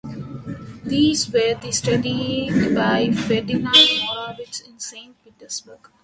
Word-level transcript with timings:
These 0.83 1.29
were 1.31 1.53
then 1.61 1.71
studied 1.71 2.73
by 2.73 3.11
Ferdinand 3.11 3.71
Morawitz 3.71 4.67
in 4.67 4.79
Saint 4.79 5.23
Petersburg. 5.23 5.91